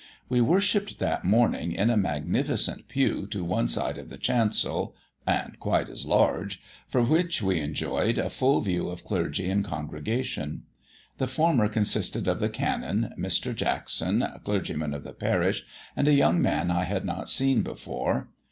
[0.29, 4.95] We worshipped that morning in a magnificent pew to one side of the chancel,
[5.27, 10.63] and quite as large, from which we enjoyed a full view of clergy and congregation.
[11.19, 13.55] The former consisted of the Canon, Mr.
[13.55, 15.61] Jackson, clergyman of the parish,
[15.95, 18.27] and a young man I had not seen before.